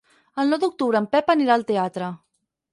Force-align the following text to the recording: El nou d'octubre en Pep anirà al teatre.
El 0.43 0.49
nou 0.53 0.59
d'octubre 0.63 0.99
en 1.03 1.07
Pep 1.13 1.31
anirà 1.35 1.59
al 1.61 1.69
teatre. 1.71 2.13